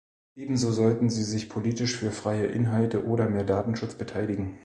[0.35, 4.57] Ebenso sollten sie sich politisch für freie Inhalte oder mehr Datenschutz beteiligen.